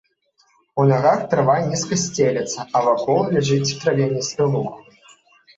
У 0.83 0.85
нагах 0.91 1.19
трава 1.33 1.57
нізка 1.67 1.99
сцелецца, 2.05 2.59
а 2.79 2.81
вакол 2.87 3.21
ляжыць 3.37 3.75
травяністы 3.85 4.49
луг. 4.53 4.73